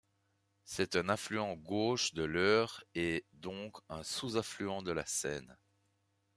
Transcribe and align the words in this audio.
C'est 0.63 0.95
un 0.95 1.09
affluent 1.09 1.55
gauche 1.57 2.15
de 2.15 2.23
l'Eure, 2.23 2.83
et 2.95 3.23
donc 3.33 3.77
un 3.87 4.01
sous-affluent 4.01 4.81
de 4.81 4.91
la 4.91 5.05
Seine. 5.05 5.59